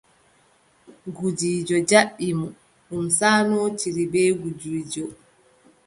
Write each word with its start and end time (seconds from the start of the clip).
Gudiijo 1.15 1.75
jaɓɓi 1.89 2.27
mo, 2.39 2.47
ɗum 2.87 3.05
saanootiri 3.17 4.03
bee 4.11 4.29
gudiijo. 4.39 5.05